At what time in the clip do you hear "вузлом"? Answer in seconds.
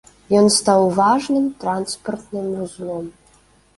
2.63-3.05